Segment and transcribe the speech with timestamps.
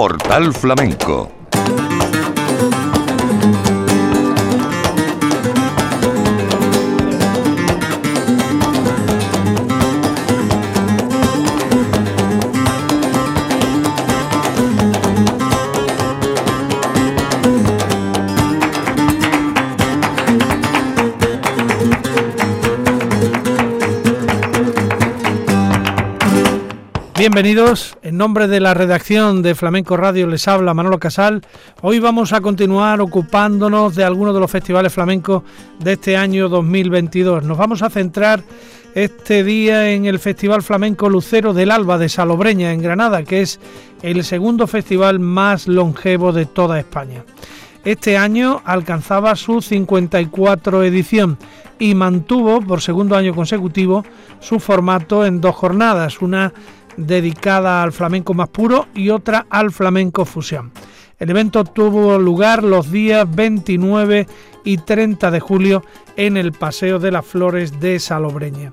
[0.00, 1.30] Portal Flamenco.
[27.18, 31.42] Bienvenidos, en nombre de la redacción de Flamenco Radio les habla Manolo Casal.
[31.80, 35.44] Hoy vamos a continuar ocupándonos de algunos de los festivales flamencos
[35.78, 37.44] de este año 2022.
[37.44, 38.42] Nos vamos a centrar
[38.96, 43.60] este día en el Festival Flamenco Lucero del Alba de Salobreña, en Granada, que es
[44.02, 47.22] el segundo festival más longevo de toda España.
[47.84, 51.38] Este año alcanzaba su 54 edición
[51.78, 54.04] y mantuvo por segundo año consecutivo
[54.40, 56.52] su formato en dos jornadas, una
[57.00, 60.72] dedicada al flamenco más puro y otra al flamenco fusión.
[61.18, 64.26] El evento tuvo lugar los días 29
[64.64, 65.84] y 30 de julio
[66.16, 68.72] en el Paseo de las Flores de Salobreña.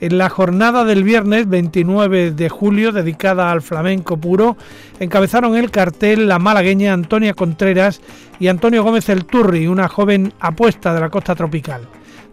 [0.00, 4.56] En la jornada del viernes 29 de julio, dedicada al flamenco puro,
[5.00, 8.00] encabezaron el cartel la malagueña Antonia Contreras
[8.38, 11.82] y Antonio Gómez El Turri, una joven apuesta de la costa tropical.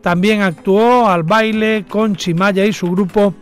[0.02, 3.34] También actuó al baile con Chimaya y su grupo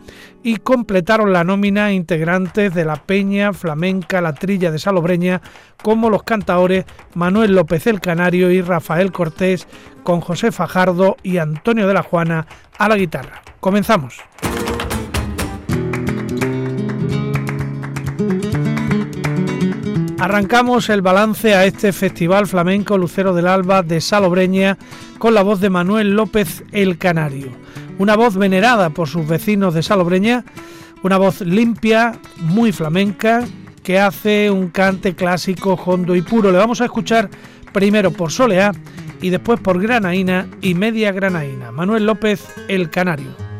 [0.44, 5.40] y completaron la nómina integrantes de la Peña Flamenca La Trilla de Salobreña,
[5.82, 9.66] como los cantaores Manuel López el Canario y Rafael Cortés,
[10.02, 13.40] con José Fajardo y Antonio de la Juana a la guitarra.
[13.58, 14.18] Comenzamos.
[20.20, 24.76] Arrancamos el balance a este Festival Flamenco Lucero del Alba de Salobreña
[25.18, 27.64] con la voz de Manuel López el Canario
[27.98, 30.44] una voz venerada por sus vecinos de Salobreña,
[31.02, 33.44] una voz limpia, muy flamenca,
[33.82, 36.50] que hace un cante clásico, hondo y puro.
[36.50, 37.28] Le vamos a escuchar
[37.72, 38.72] primero por Soleá
[39.20, 41.70] y después por Granaína y Media Granaína.
[41.70, 43.53] Manuel López, El Canario.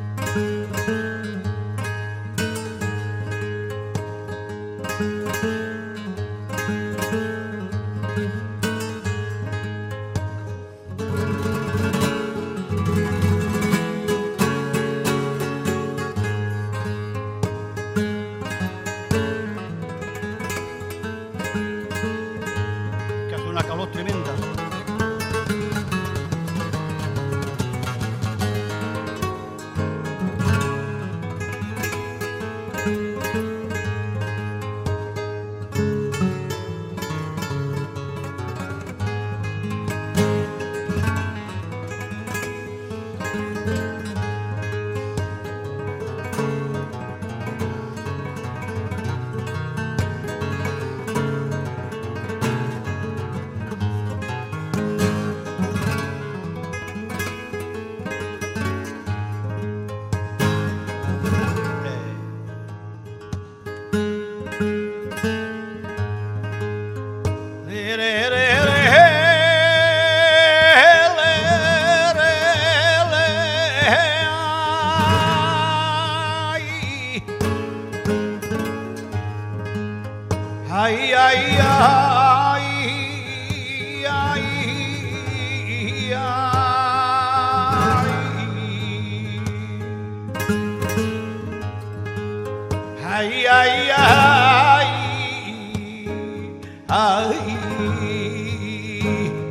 [97.44, 99.43] Hawaii.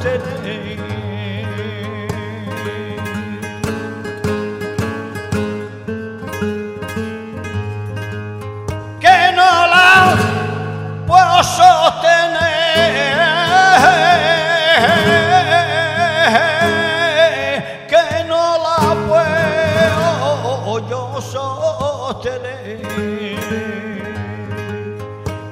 [0.00, 0.78] today.
[9.00, 10.16] Que no la
[11.06, 12.38] puedo sostener.
[17.88, 18.78] Que no la
[19.08, 22.78] puedo yo sostener.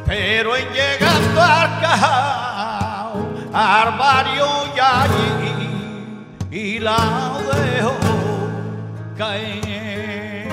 [0.07, 4.26] Pero en llegando al cajao, armar
[6.87, 7.95] la dejó
[9.19, 10.49] caer.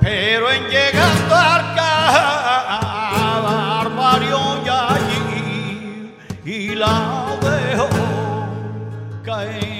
[0.00, 1.66] Pero en llegando al
[3.42, 6.14] barbario y allí
[6.44, 6.96] y la
[7.42, 7.88] dejó
[9.22, 9.75] caer.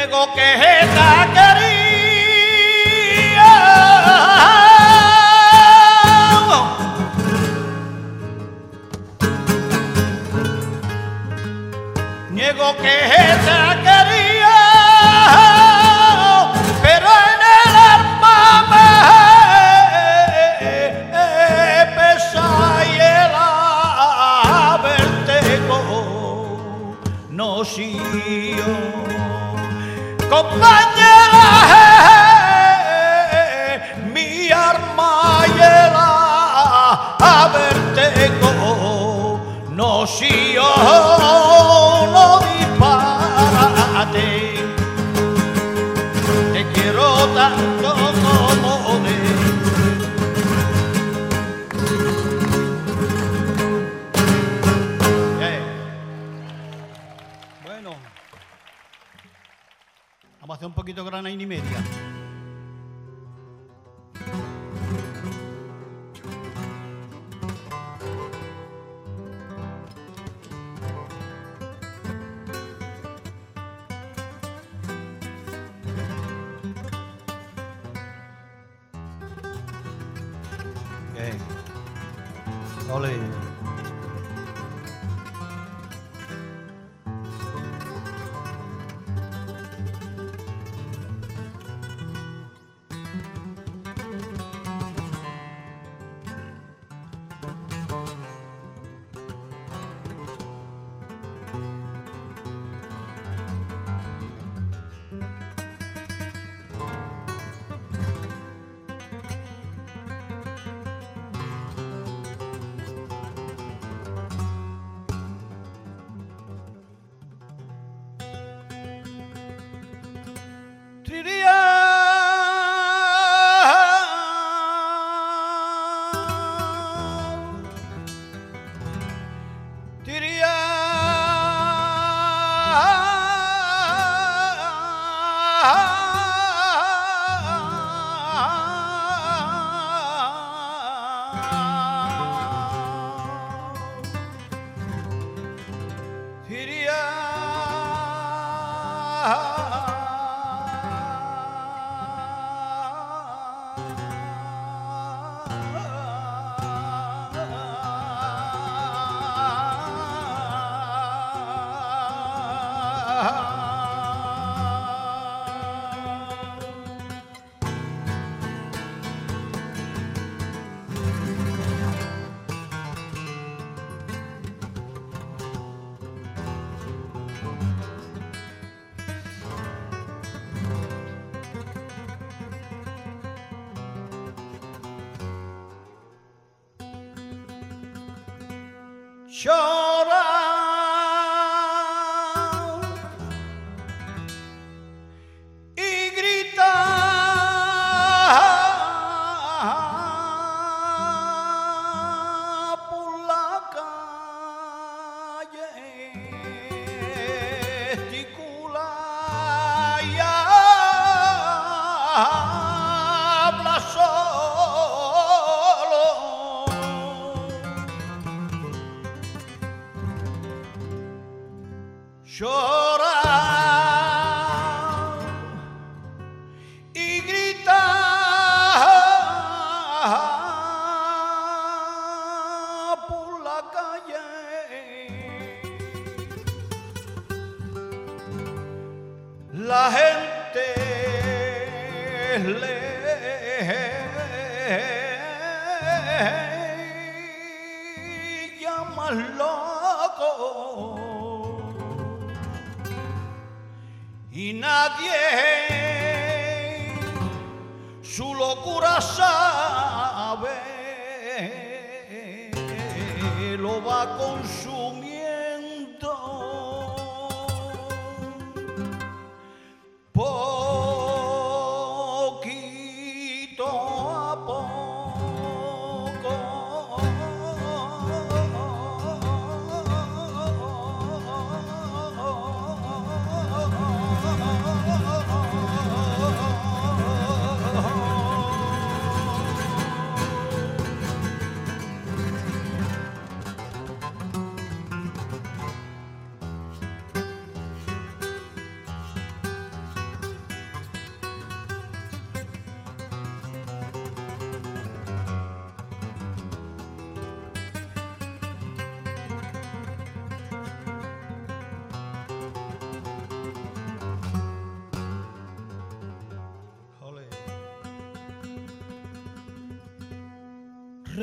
[0.00, 1.19] llegó quejeta.
[61.22, 61.99] na inimedia.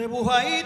[0.08, 0.64] 不怀疑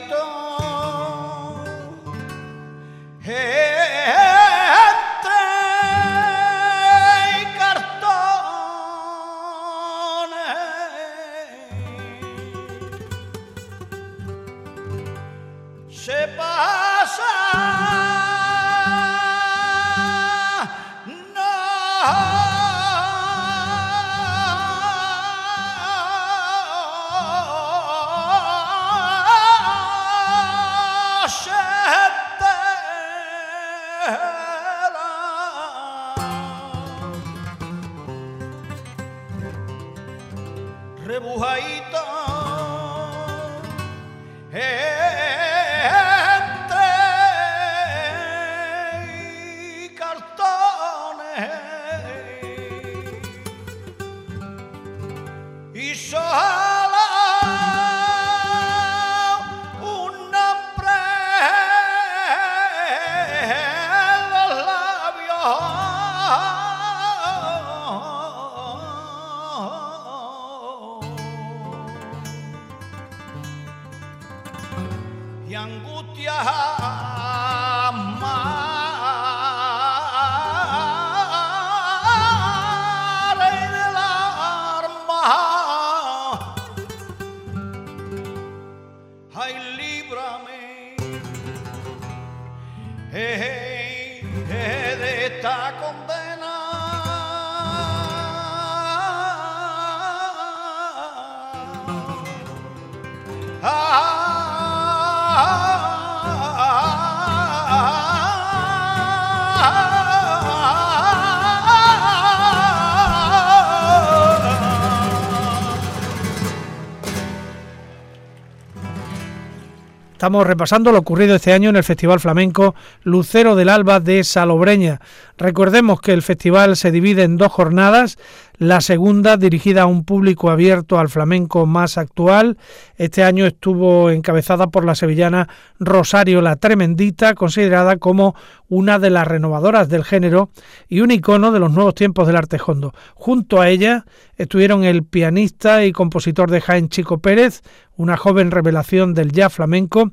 [120.22, 125.02] Estamos repasando lo ocurrido este año en el Festival Flamenco Lucero del Alba de Salobreña.
[125.36, 128.20] Recordemos que el festival se divide en dos jornadas,
[128.62, 132.60] la segunda dirigida a un público abierto al flamenco más actual.
[132.96, 135.50] Este año estuvo encabezada por la sevillana
[135.80, 138.36] Rosario la Tremendita, considerada como
[138.70, 140.52] una de las renovadoras del género
[140.88, 142.94] y un icono de los nuevos tiempos del arte hondo.
[143.16, 144.06] Junto a ella
[144.38, 147.64] estuvieron el pianista y compositor de Jaén Chico Pérez,
[147.98, 150.12] una joven revelación del jazz flamenco,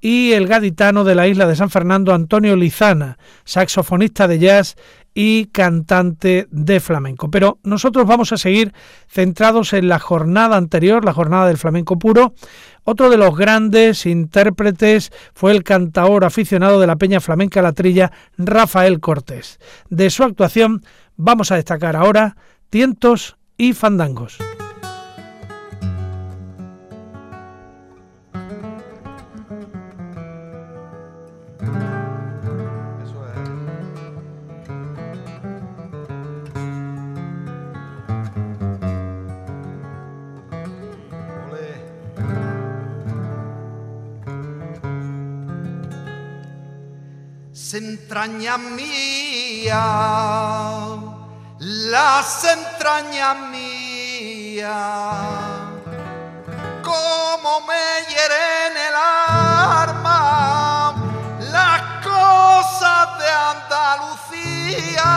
[0.00, 4.76] y el gaditano de la isla de San Fernando Antonio Lizana, saxofonista de jazz
[5.14, 7.30] y cantante de flamenco.
[7.30, 8.74] Pero nosotros vamos a seguir
[9.08, 12.34] centrados en la jornada anterior, la jornada del flamenco puro.
[12.84, 18.12] Otro de los grandes intérpretes fue el cantaor aficionado de la Peña Flamenca La Trilla,
[18.36, 19.58] Rafael Cortés.
[19.88, 20.84] De su actuación
[21.16, 22.36] vamos a destacar ahora
[22.68, 24.36] tientos y fandangos.
[47.74, 49.76] Entrañas mías,
[51.58, 54.70] las entrañas mías,
[56.82, 60.94] como me hieren el arma
[61.40, 65.12] las cosas de Andalucía.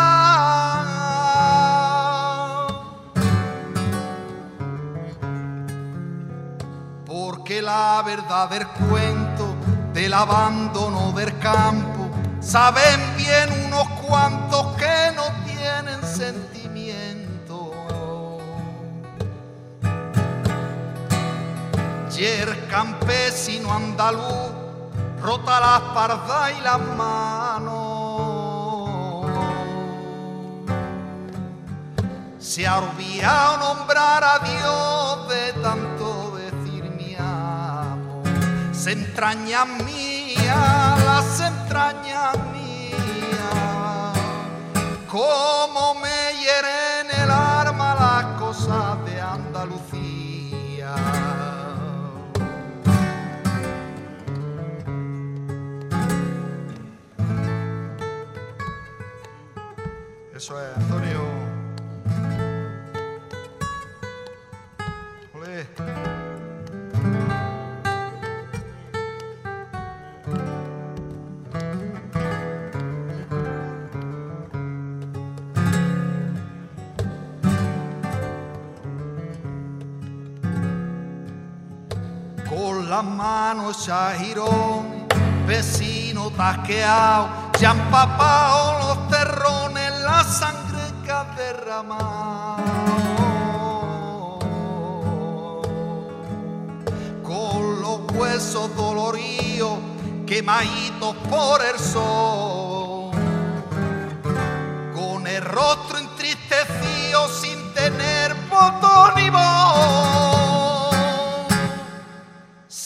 [7.06, 9.56] Porque la verdad del cuento
[9.94, 11.99] del abandono del campo
[12.50, 17.72] Saben bien unos cuantos que no tienen sentimiento.
[22.18, 24.50] Y el campesino andaluz
[25.22, 28.10] rota la espalda y las manos.
[32.40, 38.24] Se ha olvidado nombrar a Dios de tanto decir mi amo.
[38.74, 39.66] Se entraña
[40.56, 44.18] las entrañas mías,
[45.08, 46.79] como me hieren
[82.90, 85.08] las manos girón,
[85.46, 92.64] vecino tasqueado, ya han papado los terrones, la sangre que ha derramado.
[97.22, 99.78] Con los huesos doloridos,
[100.26, 103.12] quemaditos por el sol,
[104.96, 109.99] con el rostro entristecido sin tener voto ni voz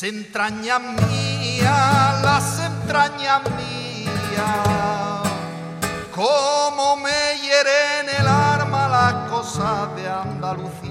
[0.05, 5.21] entrañas mías, las entrañas mías,
[6.13, 10.82] como me hieren el arma las cosas de Andalucía.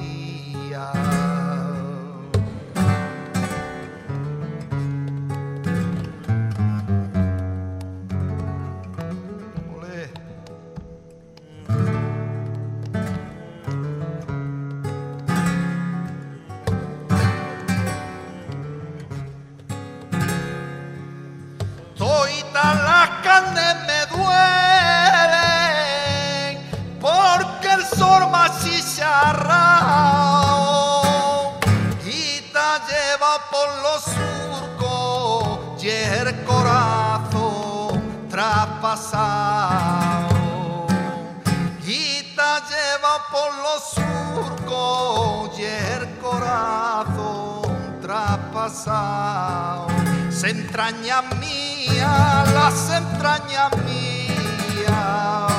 [46.32, 49.86] Corazón traspasado.
[50.30, 55.52] Se entraña mía, las entrañas mías,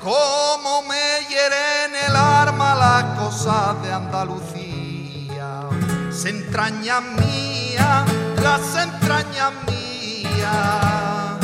[0.00, 5.68] como me hieren el arma las cosas de Andalucía.
[6.10, 8.04] Se entraña mía,
[8.42, 11.34] las entrañas mías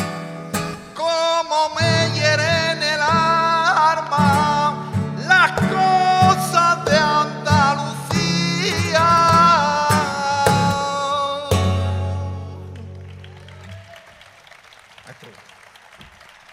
[0.95, 2.10] como me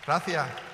[0.08, 0.67] Gracias.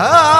[0.00, 0.37] Ah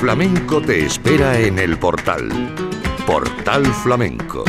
[0.00, 2.30] flamenco te espera en el portal.
[3.06, 4.44] Portal Flamenco.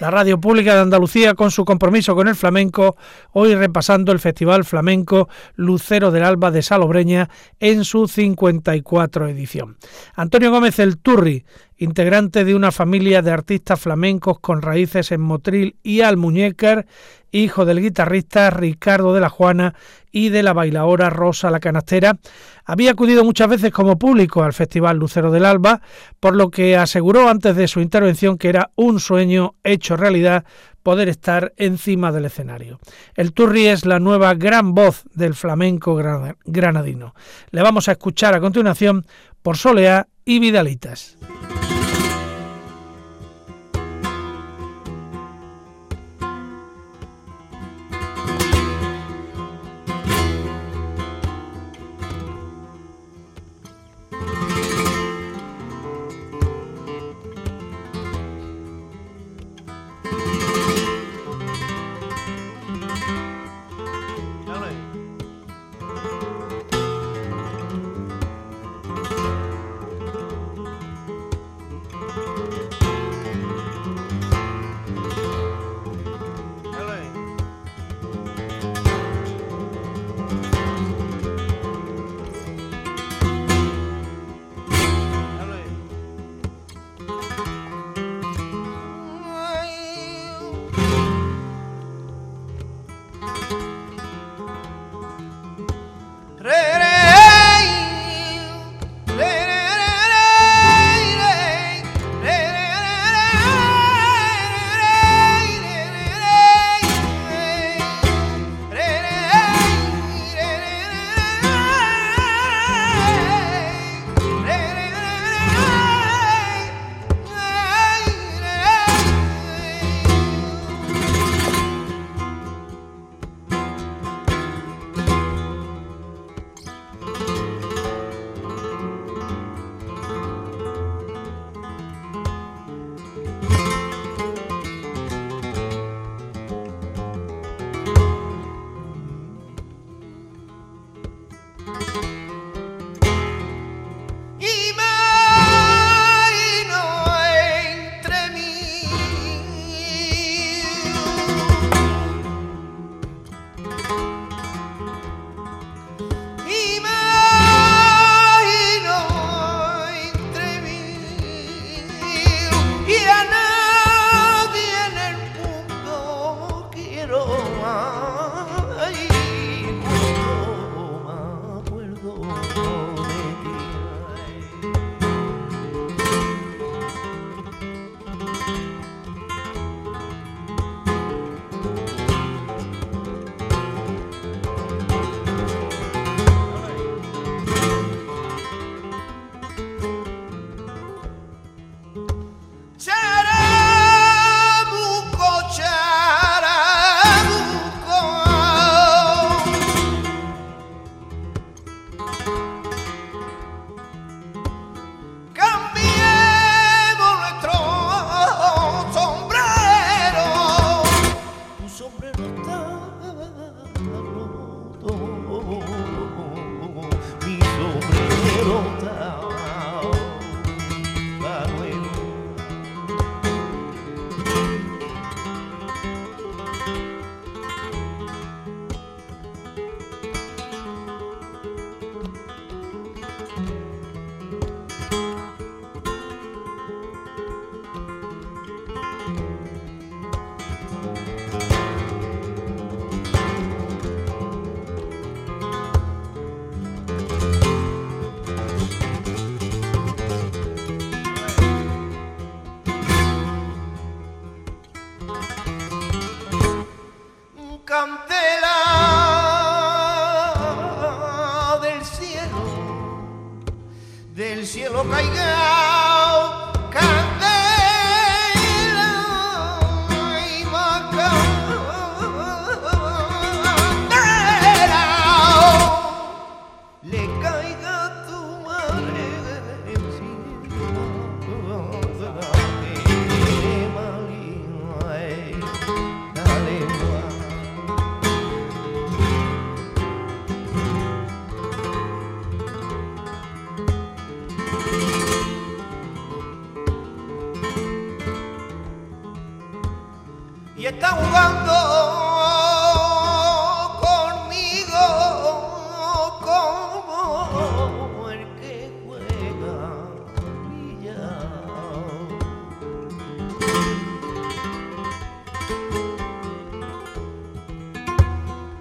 [0.00, 2.98] La Radio Pública de Andalucía, con su compromiso con el flamenco,
[3.32, 9.78] hoy repasando el Festival Flamenco Lucero del Alba de Salobreña en su 54 edición.
[10.14, 11.46] Antonio Gómez El Turri,
[11.78, 16.86] integrante de una familia de artistas flamencos con raíces en Motril y Almuñécar,
[17.32, 19.74] hijo del guitarrista Ricardo de la Juana
[20.12, 22.18] y de la bailaora Rosa la Canastera,
[22.64, 25.80] había acudido muchas veces como público al Festival Lucero del Alba,
[26.20, 30.44] por lo que aseguró antes de su intervención que era un sueño hecho realidad
[30.84, 32.78] poder estar encima del escenario.
[33.16, 35.96] El Turri es la nueva gran voz del flamenco
[36.44, 37.14] granadino.
[37.50, 39.06] Le vamos a escuchar a continuación
[39.42, 41.16] por Soleá y Vidalitas.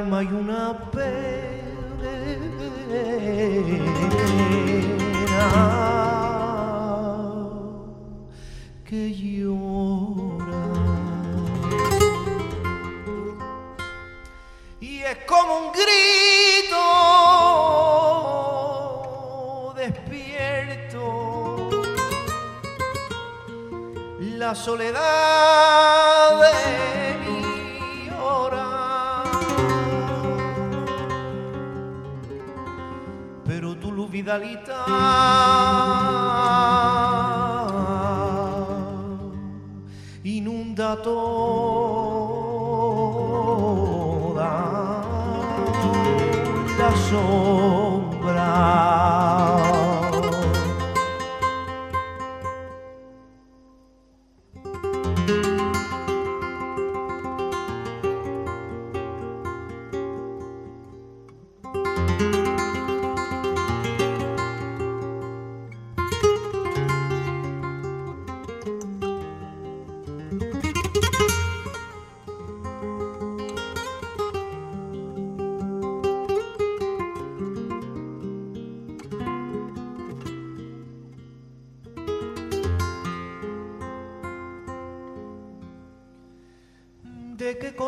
[0.00, 0.89] esquina del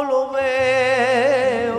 [0.08, 1.76] lo veo.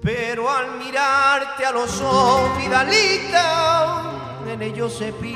[0.00, 4.02] Pero al mirarte a los ojos vidalita
[4.50, 5.34] en ellos se pinta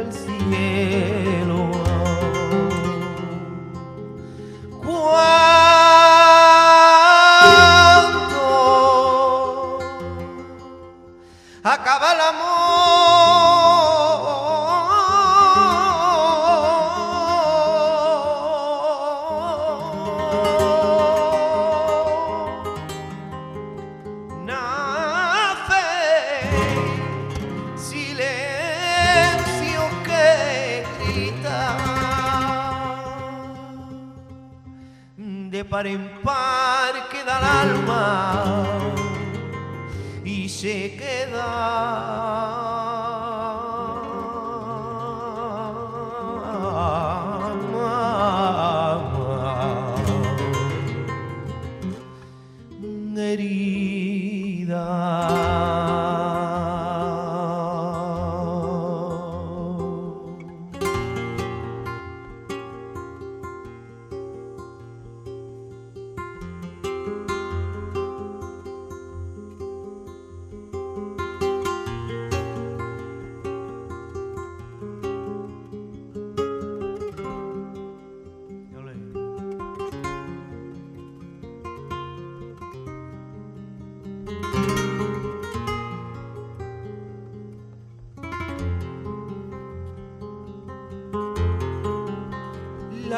[0.00, 1.83] el cielo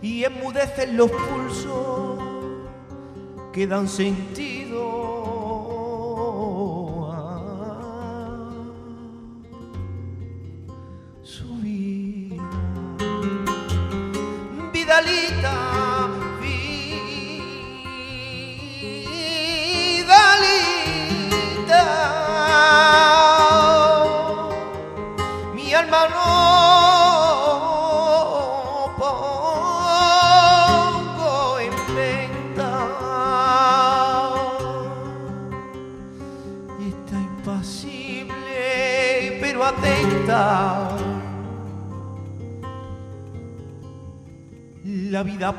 [0.03, 2.19] Y enmudecen los pulsos
[3.53, 4.50] que dan sentido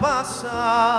[0.01, 0.90] pasa.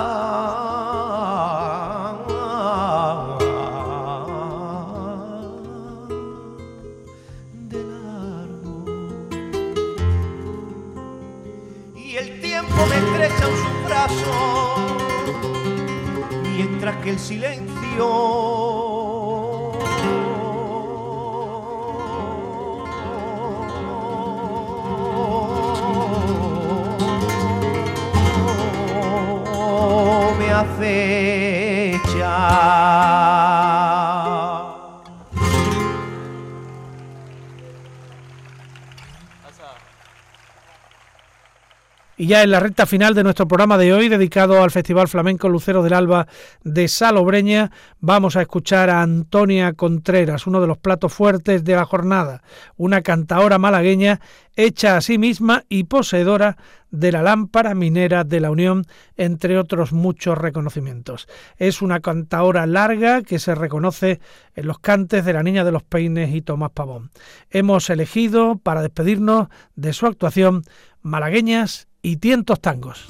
[42.23, 45.49] Y ya en la recta final de nuestro programa de hoy, dedicado al Festival Flamenco
[45.49, 46.29] Lucero del Alba
[46.63, 51.85] de Salobreña, vamos a escuchar a Antonia Contreras, uno de los platos fuertes de la
[51.85, 52.45] jornada,
[52.77, 54.21] una cantaora malagueña
[54.55, 56.59] hecha a sí misma y poseedora
[56.93, 58.85] de la lámpara minera de la Unión,
[59.17, 61.27] entre otros muchos reconocimientos.
[61.57, 64.21] Es una cantaora larga que se reconoce
[64.55, 67.11] en los cantes de la Niña de los Peines y Tomás Pavón.
[67.51, 70.63] Hemos elegido para despedirnos de su actuación
[71.03, 73.07] malagueñas y tientos tangos.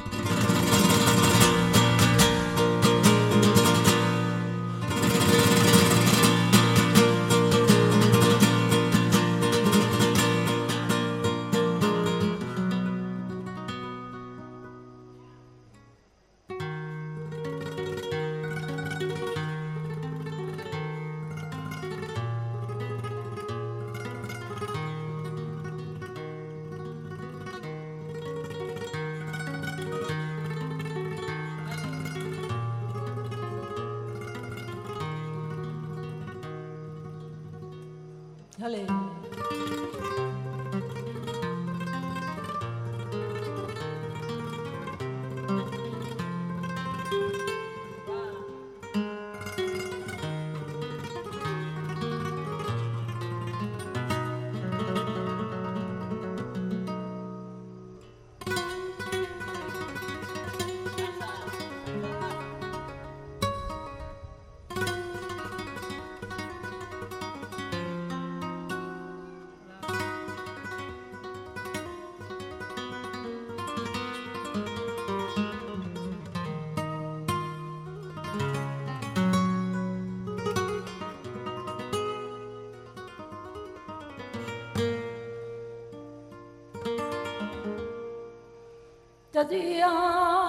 [89.42, 90.41] La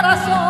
[0.00, 0.47] coração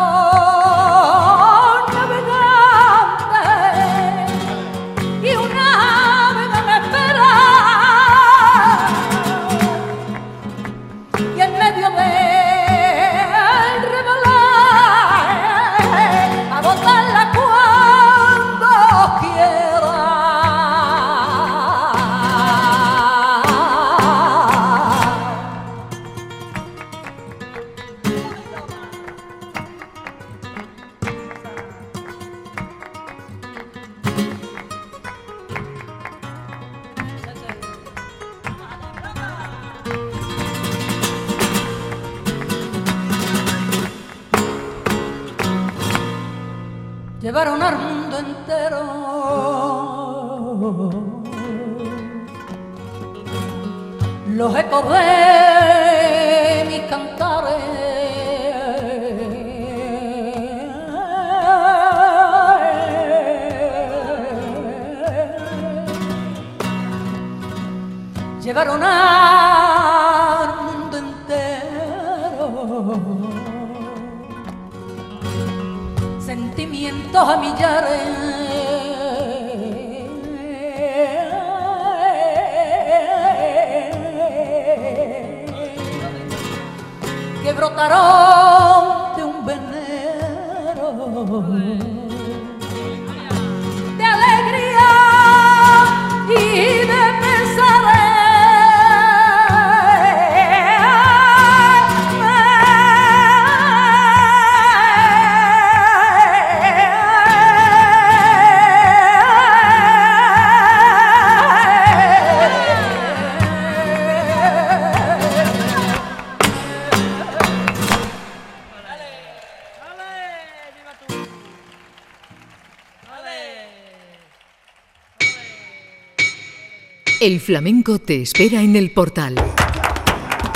[127.19, 129.35] El flamenco te espera en el portal.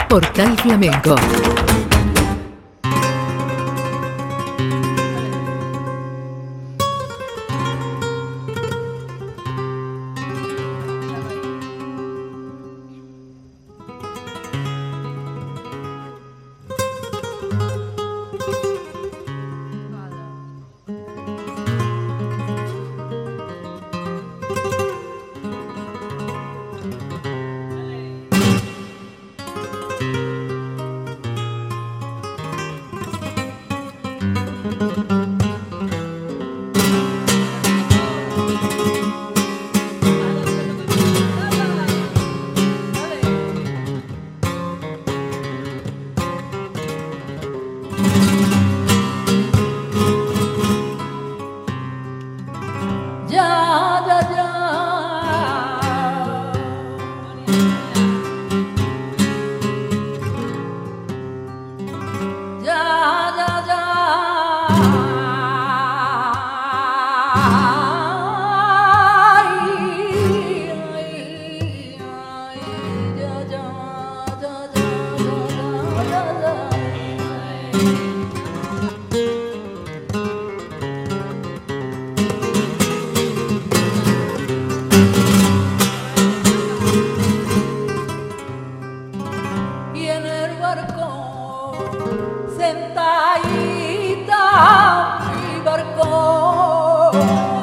[0.07, 1.16] Portal Flamenco
[97.16, 97.62] Oh.